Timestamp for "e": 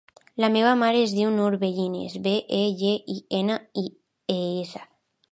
2.59-2.61, 3.83-3.95